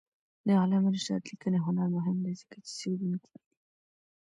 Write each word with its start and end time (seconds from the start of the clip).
د 0.45 0.47
علامه 0.61 0.89
رشاد 0.95 1.21
لیکنی 1.29 1.59
هنر 1.65 1.87
مهم 1.95 2.17
دی 2.25 2.33
ځکه 2.41 2.55
چې 2.65 2.71
څېړونکی 2.79 3.31
دی. 3.41 3.45